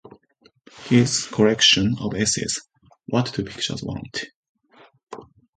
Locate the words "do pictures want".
3.35-4.25